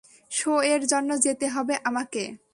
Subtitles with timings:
[0.31, 2.23] শো-এর জন্য যেতে হবে আমাকে।